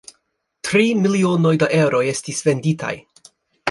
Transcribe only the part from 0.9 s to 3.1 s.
milionoj da eroj estis venditaj.